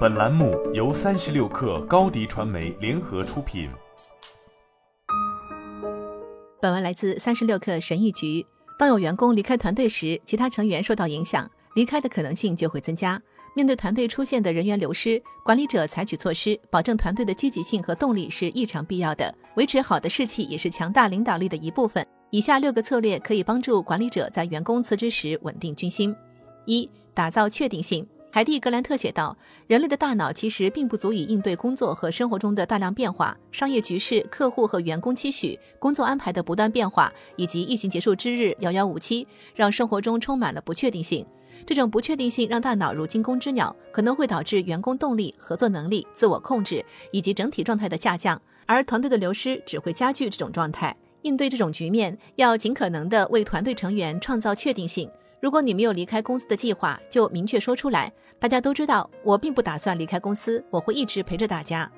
[0.00, 3.70] 本栏目由三十六氪高低传媒联合出品。
[6.60, 8.44] 本文来自三十六氪神译局。
[8.78, 13.20] 当有员工离开团队时，其他成员受到影响，离开的可能性就会增加。
[13.56, 19.34] 面对团队出现的人员流失，管理者采取措施，保证团队的积极性和动力是异常必要的。
[19.56, 22.06] 维持好的士气也是强大领导力的一部分。
[22.30, 26.14] 以下六个策略可以帮助管理者在员工辞职时稳定军心：
[26.66, 28.06] 一、打造确定性。
[28.32, 29.36] 海蒂·格兰特写道
[29.66, 41.26] ：“人类的大脑其实并不足以应对工作和生活中的大量变化，商业局势、客户和员工期许、工作安排的不断变化，以及疫情结束之日遥遥无期，让生活中充满了不确定性。
[41.66, 50.96] 这种不确定性让大脑如惊弓之鸟，可能会导致员工动力、合作能力、自我控制以及整体状态的下降，而团队的流失只会加剧这种状态。
[51.22, 55.10] 应对这种局面，要尽可能的为团队成员创造确定性。”
[55.40, 58.12] 如果你没有离开公司的计划，就明确说出来。
[58.38, 61.90] 大家都知道，我并不打算离开公司，我会一直陪着大家。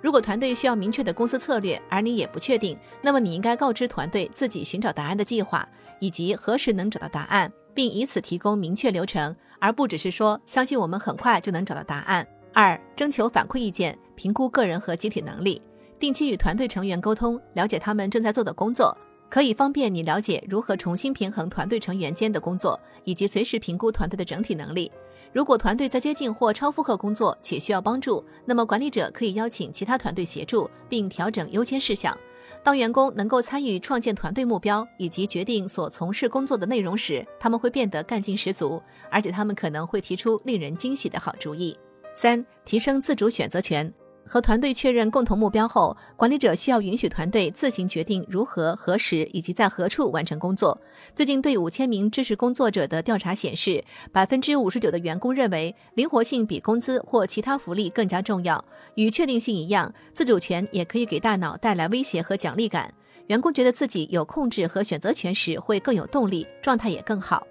[0.00, 5.68] 如果团队需要明确的公司策略，而你也不确定，那么你应该告知团队自己寻找答案的计划，
[5.98, 12.26] 以及何时能找到答案，并以此提供明确流程，而不只是说相信我们很快就能找到答案。
[12.52, 15.60] 二、征求反馈意见，评估个人和集体能力，
[15.98, 18.96] 定期与团队成员沟通，了解他们正在做的工作。
[19.28, 24.90] 可以方便你了解如何重新平衡团队成员间的工作，以及随时评估团队的整体能力。
[25.32, 32.16] 如果团队在接近或超负荷工作且需要帮助，那么管理者可以邀请其他团队协助，并调整优先事项。
[32.64, 41.76] 当员工能够参与创建团队目标以及决定所从事工作的内容时，他们会变得干劲十足，而且他们可能会提出令人惊喜的好主意。
[42.14, 43.92] 三、提升自主选择权。
[44.28, 50.78] 和团队确认共同目标后，管理者需要允许团队自行决定如何、何时以及在何处完成工作。
[51.14, 58.62] 最近对五千名知识工作者的调查显示，百分之五十九的员工认为灵活性比工资或其他福利更加重要。
[58.96, 62.92] 与确定性一样，自主权也可以给大脑带来威胁和奖励感。
[63.28, 67.46] 员工觉得自己有控制和选择权时，会更有动力，状态也更好。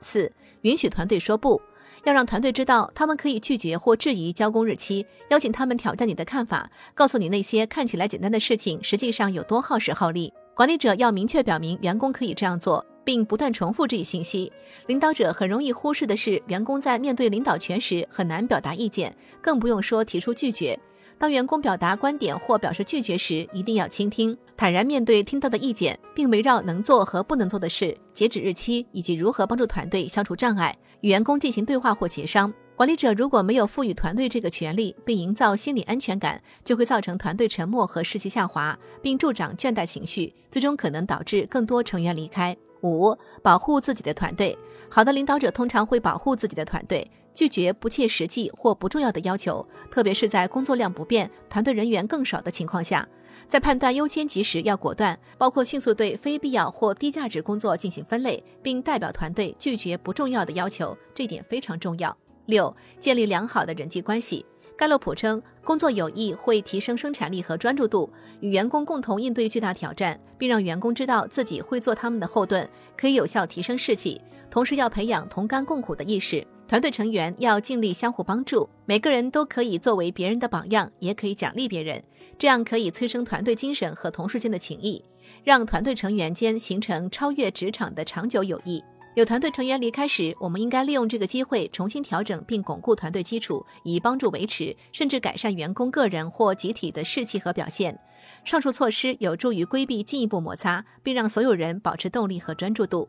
[0.00, 0.30] 四、
[0.62, 1.60] 允许团队说不。
[2.06, 10.32] 要让团队知道，他们可以拒绝或质疑交工日期，邀请他们挑战你的看法，告诉你那些看起来简单的事情实际上有多耗时耗力。
[10.54, 14.52] 管理者要明确表明员工可以这样做，并不断重复这一信息。
[14.86, 19.12] 领导者很容易忽视的是，员工在面对领导权时很难表达意见，
[19.42, 20.78] 更不用说提出拒绝。
[21.18, 32.52] 当员工表达观点或表示拒绝时，一定要倾听，坦然面对听到的意见，并围绕能做和不能做的事、截止日期以及如何帮助团队消除障碍，与员工进行对话或协商。
[32.74, 42.56] 管理者如果没有赋予团队这个权利，并营造心理安全感，就会造成团队沉默和士气下滑，并助长倦怠情绪，最终可能导致更多成员离开。
[42.82, 44.56] 五、保护自己的团队。
[44.88, 53.06] 好的领导者通常会保护自己的团队，拒绝不切实际或不重要的要求，特别是在工作量不变、团队人员更少的情况下。
[53.48, 62.16] 在判断优先级时要果断，包括迅速对非必要或低价值工作进行分类，并代表团队拒绝不重要的要求，这点非常重要。
[62.46, 64.44] 六、建立良好的人际关系。
[64.76, 68.10] 盖洛普称，工作有益会提升生产力和专注度，
[68.40, 74.20] 与员工共同应对巨大挑战，并让员工知道自己会做他们的后盾，可以有效提升士气。
[74.50, 82.02] 同时，要培养同甘共苦的意识，团队成员要尽力相互帮助，每个人都可以作为别人的榜样，也可以奖励别人，
[82.36, 85.00] 这样可以催生团队精神和同事间的情谊，
[85.44, 88.82] 让团队成员间形成超越职场的长久友谊。
[89.14, 97.96] 有团队成员离开时，我们应该利用这个机会重新调整并巩固团队基础，以帮助维持甚至改善员工个人或集体的士气和表现。
[98.44, 103.08] 上述措施有助于规避进一步摩擦，并让所有人保持动力和专注度。